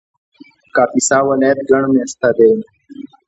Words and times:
کاپیسا 0.75 1.17
ولایت 1.27 1.59
ګڼ 1.69 1.83
مېشته 1.93 2.29
دی 2.37 2.51